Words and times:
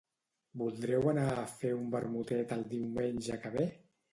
Voldreu 0.61 1.05
anar 1.11 1.27
a 1.33 1.45
fer 1.51 1.73
un 1.81 1.91
vermutet 1.99 2.57
el 2.59 2.67
diumenge 2.73 3.39
que 3.45 3.57
ve? 3.61 3.69